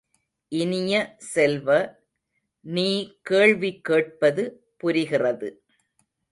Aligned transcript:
இனிய 0.51 0.93
செல்வ, 1.17 1.67
நீ 2.65 2.87
கேள்வி 3.21 3.71
கேட்பது 3.81 4.43
புரிகிறது. 4.77 5.49